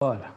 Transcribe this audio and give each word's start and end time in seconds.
Voilà. 0.00 0.35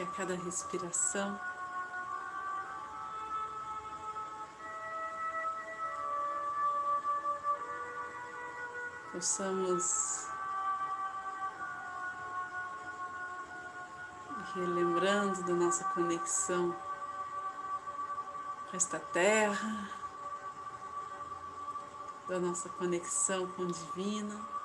Que 0.00 0.04
a 0.04 0.06
cada 0.12 0.34
respiração 0.34 1.38
possamos 9.12 10.26
relembrando 14.54 15.42
da 15.42 15.52
nossa 15.52 15.84
conexão 15.90 16.74
com 18.70 18.76
esta 18.76 18.98
terra, 18.98 19.90
da 22.26 22.38
nossa 22.38 22.70
conexão 22.70 23.46
com 23.48 23.64
o 23.64 23.66
divino. 23.66 24.59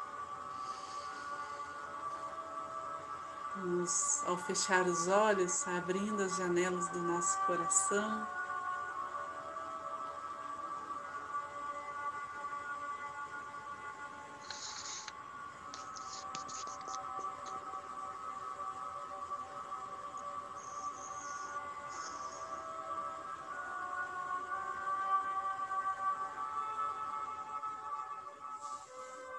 Vamos, 3.65 4.23
ao 4.27 4.37
fechar 4.37 4.85
os 4.85 5.07
olhos, 5.07 5.67
abrindo 5.67 6.21
as 6.21 6.37
janelas 6.37 6.87
do 6.89 6.99
nosso 6.99 7.35
coração. 7.47 8.27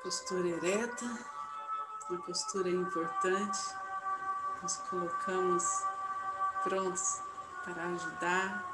Postura 0.02 0.48
ereta, 0.48 1.04
uma 2.10 2.20
postura 2.22 2.68
importante 2.68 3.85
nos 4.62 4.76
colocamos 4.88 5.64
prontos 6.62 7.20
para 7.64 7.84
ajudar 7.84 8.64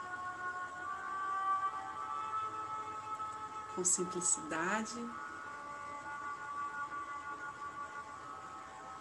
com 3.75 3.85
simplicidade, 3.85 5.11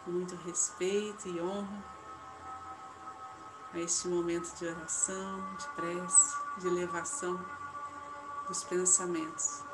com 0.03 0.11
muito 0.11 0.35
respeito 0.37 1.27
e 1.27 1.41
honra 1.41 1.83
a 3.73 3.79
este 3.79 4.07
momento 4.07 4.53
de 4.57 4.67
oração, 4.67 5.55
de 5.55 5.67
prece, 5.69 6.37
de 6.57 6.67
elevação 6.67 7.39
dos 8.47 8.63
pensamentos. 8.63 9.70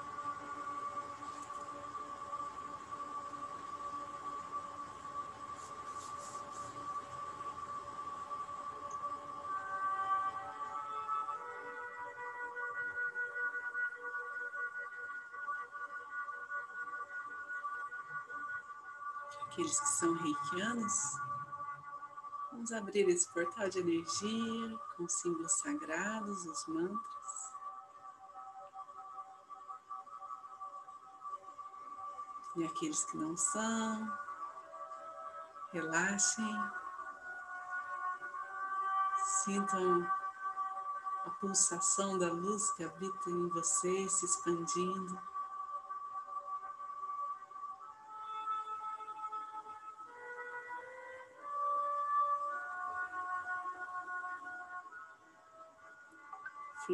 Aqueles 19.67 19.79
que 19.79 19.89
são 19.89 20.13
reikianos, 20.13 20.93
vamos 22.51 22.71
abrir 22.71 23.09
esse 23.09 23.31
portal 23.33 23.69
de 23.69 23.79
energia 23.79 24.79
com 24.95 25.07
símbolos 25.09 25.51
sagrados, 25.59 26.45
os 26.45 26.67
mantras. 26.67 27.27
E 32.55 32.65
aqueles 32.65 33.03
que 33.05 33.17
não 33.17 33.35
são, 33.35 34.17
relaxem, 35.73 36.71
sintam 39.43 40.07
a 41.25 41.29
pulsação 41.41 42.17
da 42.17 42.31
luz 42.31 42.71
que 42.71 42.83
habita 42.85 43.29
em 43.29 43.49
você 43.49 44.07
se 44.07 44.25
expandindo. 44.25 45.36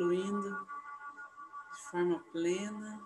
Fluindo 0.03 0.67
de 1.71 1.81
forma 1.89 2.19
plena. 2.31 3.01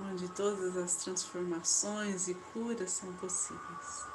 Onde 0.00 0.28
todas 0.30 0.76
as 0.76 0.96
transformações 0.96 2.28
e 2.28 2.34
curas 2.34 2.90
são 2.90 3.12
possíveis. 3.14 4.06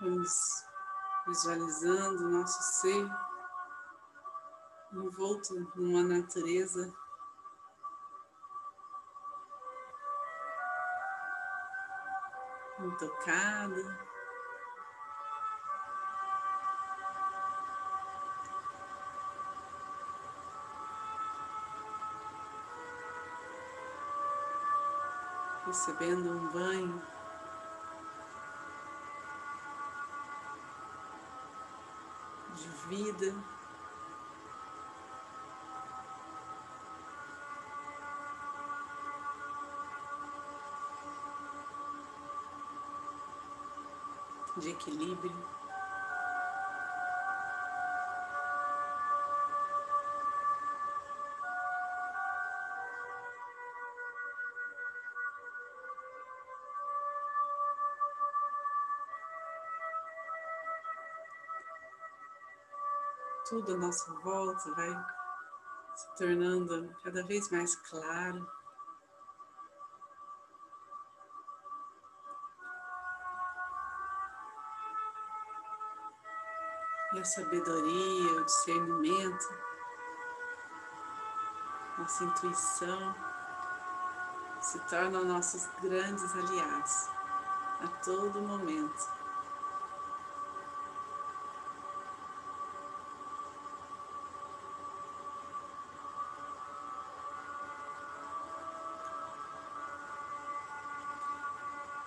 Vamos 0.00 0.64
visualizando 1.26 2.24
o 2.24 2.30
nosso 2.30 2.62
ser 2.80 3.06
envolto 4.94 5.52
numa 5.76 6.02
natureza 6.02 6.90
intocada. 12.78 14.08
Recebendo 25.66 26.30
um 26.30 26.48
banho 26.48 27.19
vida. 32.90 33.32
De 44.56 44.70
equilíbrio. 44.70 45.59
Tudo 63.50 63.74
à 63.74 63.76
nossa 63.76 64.12
volta 64.20 64.72
vai 64.74 65.04
se 65.96 66.16
tornando 66.16 66.96
cada 67.02 67.26
vez 67.26 67.50
mais 67.50 67.74
claro. 67.74 68.48
E 77.12 77.18
a 77.18 77.24
sabedoria, 77.24 78.40
o 78.40 78.44
discernimento, 78.44 79.48
nossa 81.98 82.22
intuição 82.22 83.14
se 84.60 84.78
tornam 84.88 85.24
nossos 85.24 85.66
grandes 85.82 86.32
aliados 86.36 87.08
a 87.80 87.88
todo 88.04 88.42
momento. 88.42 89.19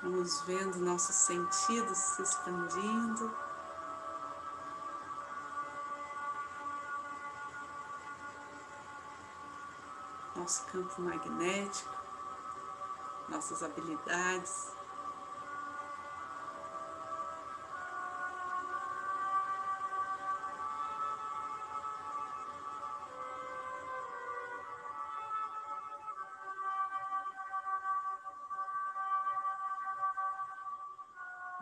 Vamos 0.03 0.41
vendo 0.41 0.79
nossos 0.79 1.15
sentidos 1.15 1.97
se 1.97 2.21
expandindo. 2.23 3.33
Nosso 10.35 10.65
campo 10.65 11.01
magnético, 11.01 11.95
nossas 13.29 13.63
habilidades. 13.63 14.73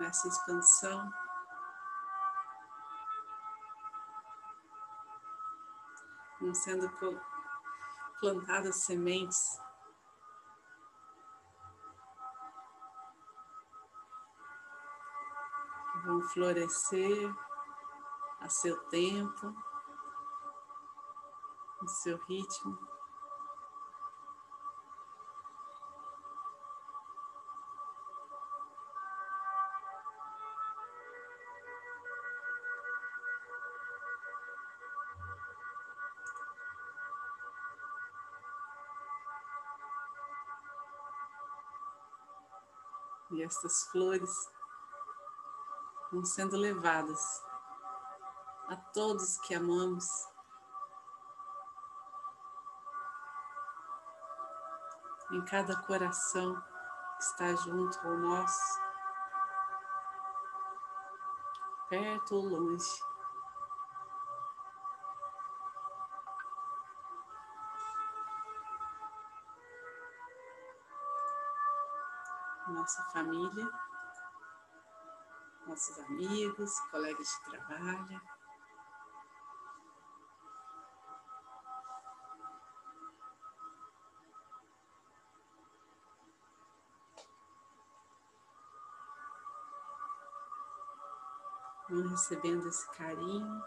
Nessa 0.01 0.27
expansão. 0.27 1.13
Vão 6.41 6.55
sendo 6.55 6.89
plantadas 8.19 8.83
sementes 8.83 9.59
que 15.91 15.99
vão 15.99 16.21
florescer 16.29 17.31
a 18.39 18.49
seu 18.49 18.75
tempo, 18.89 19.55
no 21.79 21.87
seu 21.87 22.17
ritmo. 22.25 22.90
E 43.31 43.43
estas 43.43 43.83
flores 43.87 44.49
vão 46.11 46.25
sendo 46.25 46.57
levadas 46.57 47.43
a 48.67 48.75
todos 48.93 49.37
que 49.41 49.53
amamos. 49.53 50.05
Em 55.31 55.45
cada 55.45 55.81
coração 55.83 56.61
que 57.17 57.23
está 57.23 57.55
junto 57.55 57.97
ao 57.99 58.17
nosso, 58.17 58.81
perto 61.89 62.35
ou 62.35 62.45
longe. 62.45 63.10
Nossa 72.71 73.03
família, 73.11 73.69
nossos 75.67 75.99
amigos, 75.99 76.79
colegas 76.91 77.27
de 77.27 77.51
trabalho. 77.51 78.21
Vão 91.89 92.07
recebendo 92.07 92.67
esse 92.69 92.89
carinho, 92.91 93.63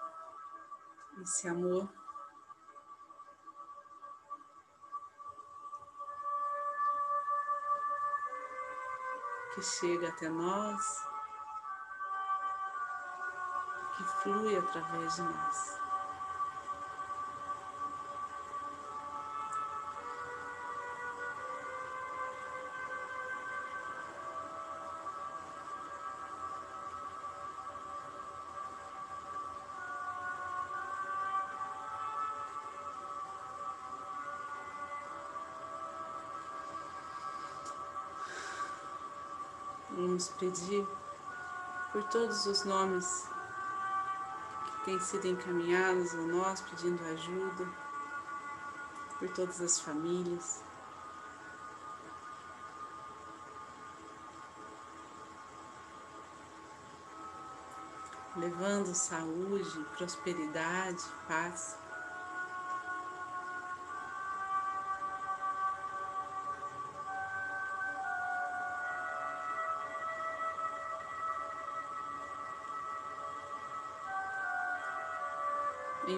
esse 1.20 1.46
amor 1.46 2.03
que 9.54 9.62
chega 9.62 10.08
até 10.08 10.28
nós, 10.28 11.06
que 13.96 14.02
flui 14.02 14.56
através 14.56 15.14
de 15.14 15.22
nós. 15.22 15.83
Vamos 40.14 40.28
pedir 40.28 40.86
por 41.90 42.04
todos 42.04 42.46
os 42.46 42.64
nomes 42.64 43.28
que 44.64 44.84
têm 44.84 45.00
sido 45.00 45.26
encaminhados 45.26 46.14
a 46.14 46.18
nós 46.18 46.60
pedindo 46.60 47.04
ajuda, 47.04 47.68
por 49.18 49.28
todas 49.30 49.60
as 49.60 49.80
famílias. 49.80 50.62
Levando 58.36 58.94
saúde, 58.94 59.84
prosperidade, 59.96 61.02
paz. 61.26 61.76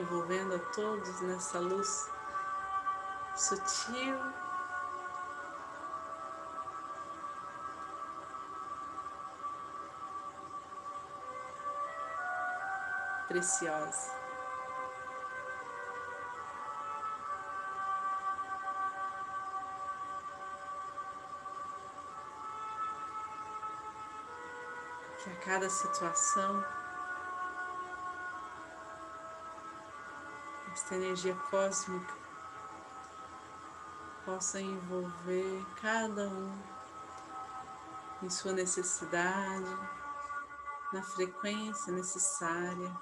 Envolvendo 0.07 0.55
a 0.55 0.59
todos 0.73 1.21
nessa 1.23 1.59
luz 1.59 2.09
sutil. 3.35 4.17
Preciosa. 13.27 14.15
Que 25.19 25.31
a 25.31 25.37
cada 25.45 25.69
situação 25.69 26.65
esta 30.87 30.95
energia 30.95 31.35
cósmica 31.51 32.15
possa 34.25 34.61
envolver 34.61 35.67
cada 35.83 36.29
um 36.29 36.63
em 38.23 38.31
sua 38.31 38.53
necessidade, 38.53 39.67
na 40.93 41.03
frequência 41.03 41.93
necessária. 41.93 42.97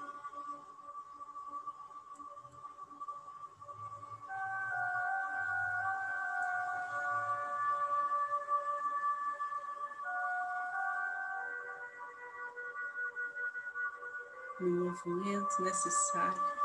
No 14.59 14.85
movimento 14.85 15.61
necessário. 15.61 16.64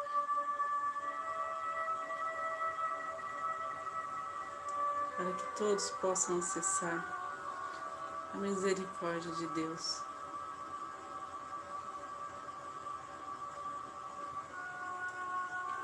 Para 5.30 5.38
que 5.38 5.56
todos 5.56 5.90
possam 5.90 6.38
acessar 6.40 7.06
a 8.34 8.36
misericórdia 8.36 9.30
de 9.30 9.46
Deus. 9.48 10.02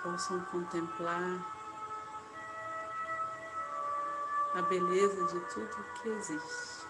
possam 0.02 0.40
contemplar 0.46 1.40
a 4.54 4.62
beleza 4.62 5.24
de 5.26 5.40
tudo 5.52 5.84
que 5.94 6.08
existe. 6.08 6.86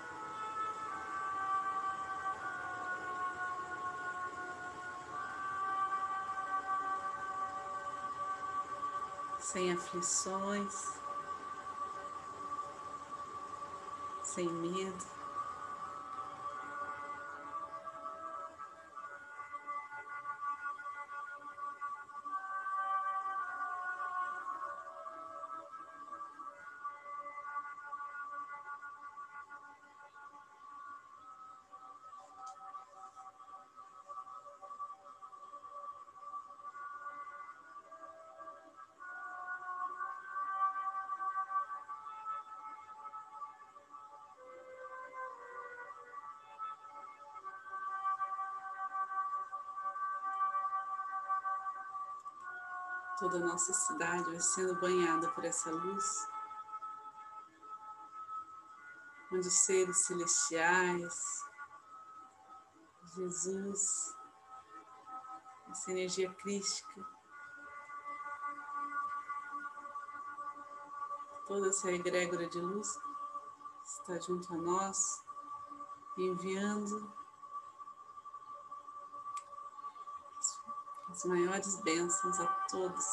Sem 9.39 9.73
aflições, 9.73 11.06
sem 14.37 14.53
medo. 14.53 15.16
Toda 53.19 53.39
a 53.39 53.41
nossa 53.41 53.73
cidade 53.73 54.25
vai 54.25 54.41
sendo 54.41 54.79
banhada 54.79 55.31
por 55.31 55.43
essa 55.43 55.71
luz, 55.71 56.29
onde 59.33 59.49
os 59.49 59.55
seres 59.55 60.05
celestiais, 60.05 61.15
Jesus, 63.15 64.15
essa 65.71 65.91
energia 65.93 66.31
crística, 66.35 67.07
toda 71.47 71.69
essa 71.69 71.91
egrégora 71.91 72.47
de 72.51 72.61
luz 72.61 72.89
está 73.83 74.21
junto 74.21 74.53
a 74.53 74.57
nós, 74.59 74.99
enviando 76.19 77.26
as 81.17 81.25
maiores 81.25 81.81
bênçãos 81.81 82.39
a 82.41 82.47
todos. 82.69 83.07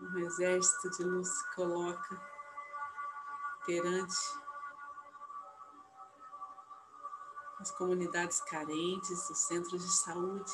Um 0.00 0.18
exército 0.18 0.90
de 0.90 1.02
luz 1.02 1.28
se 1.28 1.54
coloca 1.56 2.20
perante 3.66 4.16
as 7.58 7.72
comunidades 7.72 8.40
carentes, 8.42 9.30
os 9.30 9.38
centros 9.38 9.82
de 9.82 9.92
saúde, 9.96 10.52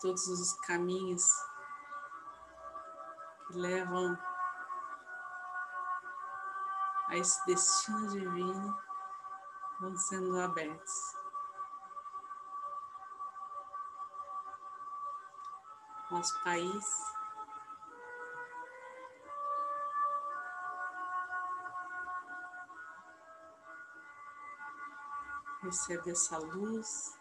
todos 0.00 0.28
os 0.28 0.52
caminhos 0.60 1.24
que 3.48 3.54
levam 3.54 4.31
a 7.12 7.18
esse 7.18 7.44
destino 7.44 8.08
divino 8.08 8.74
vão 9.78 9.94
sendo 9.98 10.40
abertos. 10.40 11.14
Nosso 16.10 16.42
país 16.42 17.14
recebe 25.60 26.12
essa 26.12 26.38
luz, 26.38 27.20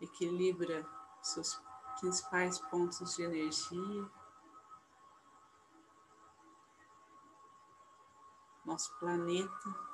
equilibra 0.00 0.88
seus 1.20 1.60
principais 2.00 2.58
pontos 2.70 3.14
de 3.14 3.24
energia. 3.24 4.10
Nosso 8.66 8.92
planeta. 8.98 9.86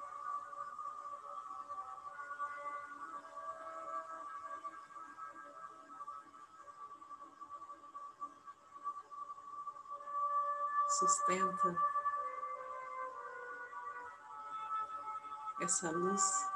Sustenta 10.89 11.77
essa 15.61 15.91
luz 15.91 16.51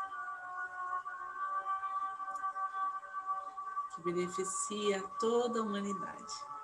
que 3.95 4.03
beneficia 4.03 5.03
toda 5.19 5.61
a 5.61 5.63
humanidade. 5.63 6.56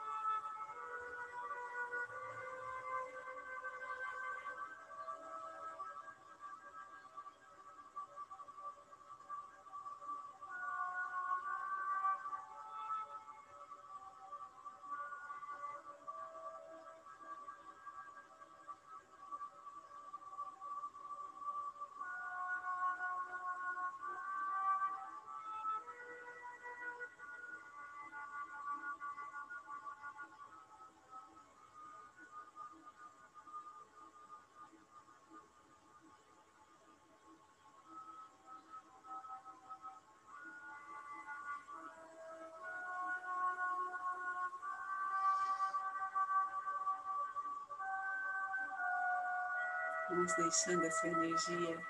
Vamos 50.14 50.34
deixando 50.34 50.84
essa 50.84 51.08
energia 51.08 51.82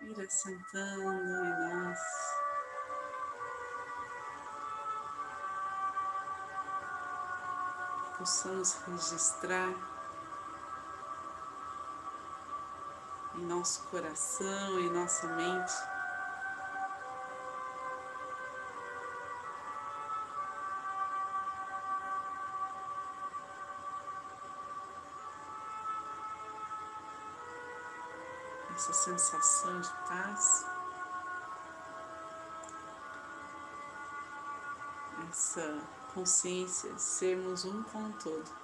ir 0.00 0.20
assentando 0.20 1.44
em 1.44 1.74
nós. 1.74 1.98
Possamos 8.16 8.74
registrar 8.86 9.74
em 13.34 13.44
nosso 13.46 13.82
coração, 13.88 14.78
em 14.78 14.88
nossa 14.90 15.26
mente 15.26 15.74
essa 28.80 28.94
sensação 28.94 29.78
de 29.82 29.90
paz, 30.08 30.64
essa 35.28 35.82
consciência 36.14 36.98
sermos 36.98 37.66
um 37.66 37.82
com 37.82 38.04
o 38.04 38.12
todo. 38.14 38.59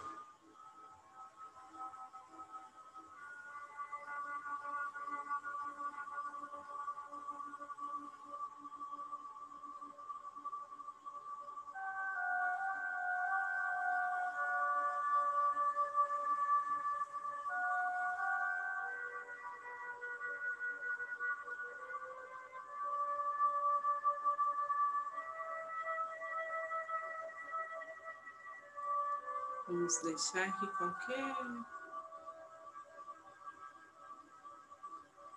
Vamos 29.68 30.00
deixar 30.02 30.58
que 30.60 30.66
qualquer 30.78 31.36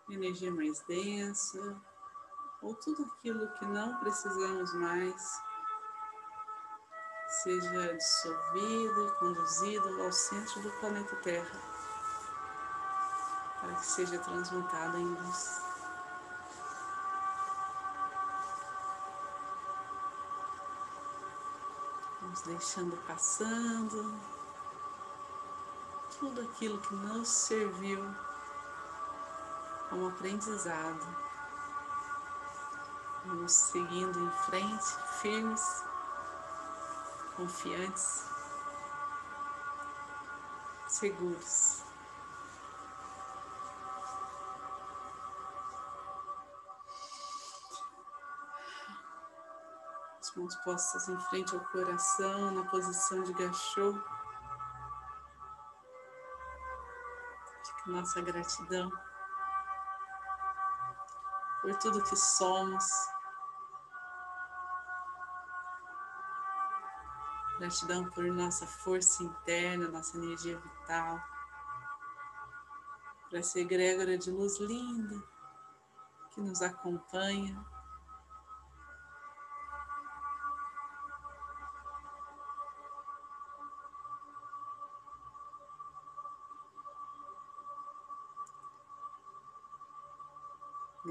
energia 0.10 0.52
mais 0.52 0.80
densa 0.84 1.82
ou 2.62 2.76
tudo 2.76 3.04
aquilo 3.06 3.52
que 3.54 3.66
não 3.66 4.00
precisamos 4.00 4.74
mais 4.76 5.42
seja 7.44 7.94
dissolvido 7.96 9.08
e 9.08 9.12
conduzido 9.20 10.04
ao 10.04 10.12
centro 10.12 10.62
do 10.62 10.72
planeta 10.80 11.16
Terra 11.18 11.60
para 13.60 13.76
que 13.76 13.86
seja 13.86 14.20
transmutado 14.20 14.98
em 14.98 15.06
luz. 15.06 15.69
Vamos 22.30 22.42
deixando 22.44 22.96
passando 23.08 24.14
tudo 26.20 26.42
aquilo 26.42 26.78
que 26.78 26.94
nos 26.94 27.28
serviu 27.28 28.06
como 29.90 30.10
aprendizado. 30.10 31.08
Vamos 33.26 33.52
seguindo 33.52 34.20
em 34.20 34.32
frente, 34.46 34.86
firmes, 35.20 35.84
confiantes, 37.36 38.24
seguros. 40.88 41.89
As 50.30 50.36
mãos 50.36 50.56
postas 50.58 51.10
em 51.10 51.20
frente 51.22 51.56
ao 51.56 51.62
coração, 51.72 52.52
na 52.52 52.64
posição 52.70 53.24
de 53.24 53.34
gachô. 53.34 54.00
Nossa 57.88 58.22
gratidão 58.22 58.92
por 61.64 61.76
tudo 61.80 62.04
que 62.04 62.16
somos. 62.16 62.86
Gratidão 67.58 68.08
por 68.12 68.24
nossa 68.26 68.68
força 68.68 69.24
interna, 69.24 69.88
nossa 69.88 70.16
energia 70.16 70.60
vital, 70.60 71.20
por 73.28 73.40
essa 73.40 73.60
egrégora 73.60 74.16
de 74.16 74.30
luz 74.30 74.60
linda 74.60 75.24
que 76.30 76.40
nos 76.40 76.62
acompanha. 76.62 77.79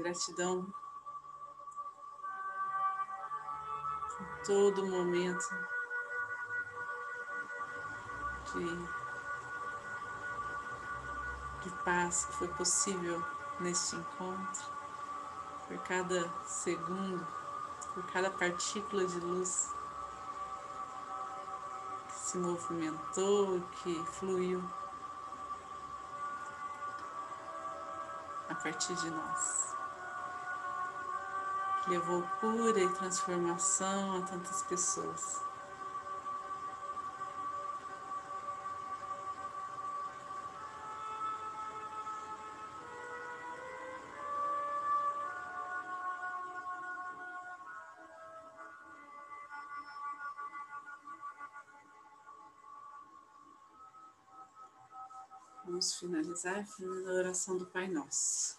Gratidão 0.09 0.65
por 4.17 4.43
todo 4.43 4.87
momento 4.87 5.47
de, 8.51 8.65
de 11.61 11.83
paz 11.83 12.25
que 12.25 12.33
foi 12.37 12.47
possível 12.47 13.23
neste 13.59 13.97
encontro, 13.97 14.65
por 15.67 15.77
cada 15.83 16.27
segundo, 16.43 17.27
por 17.93 18.03
cada 18.07 18.31
partícula 18.31 19.05
de 19.05 19.19
luz 19.19 19.69
que 22.07 22.13
se 22.15 22.37
movimentou, 22.39 23.61
que 23.83 24.03
fluiu 24.13 24.63
a 28.49 28.55
partir 28.55 28.95
de 28.95 29.11
nós 29.11 29.68
levou 31.89 32.21
cura 32.39 32.79
e 32.79 32.93
transformação 32.93 34.17
a 34.17 34.21
tantas 34.21 34.61
pessoas. 34.61 35.41
Vamos 55.65 55.95
finalizar 55.95 56.65
a 56.79 57.11
oração 57.13 57.57
do 57.57 57.65
Pai 57.65 57.87
Nosso. 57.87 58.58